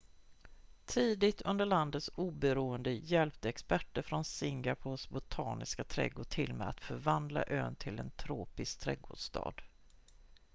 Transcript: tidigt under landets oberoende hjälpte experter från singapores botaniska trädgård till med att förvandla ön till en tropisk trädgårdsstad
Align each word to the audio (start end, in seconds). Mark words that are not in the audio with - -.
tidigt 0.85 1.41
under 1.41 1.65
landets 1.65 2.09
oberoende 2.15 2.91
hjälpte 2.91 3.49
experter 3.49 4.01
från 4.01 4.23
singapores 4.25 5.09
botaniska 5.09 5.83
trädgård 5.83 6.27
till 6.29 6.53
med 6.53 6.69
att 6.69 6.81
förvandla 6.81 7.43
ön 7.47 7.75
till 7.75 7.99
en 7.99 8.11
tropisk 8.15 8.79
trädgårdsstad 8.79 9.53